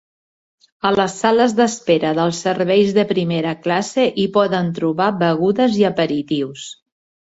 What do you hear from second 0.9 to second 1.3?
les